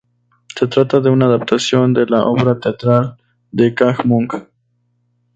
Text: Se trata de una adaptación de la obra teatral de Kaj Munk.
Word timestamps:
Se 0.55 0.65
trata 0.65 0.99
de 0.99 1.11
una 1.11 1.27
adaptación 1.27 1.93
de 1.93 2.07
la 2.07 2.23
obra 2.23 2.59
teatral 2.59 3.17
de 3.51 3.75
Kaj 3.75 4.03
Munk. 4.03 4.33